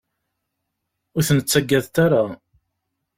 Ur 1.15 1.23
ten-ttagadet 1.27 1.95
ara! 2.05 2.23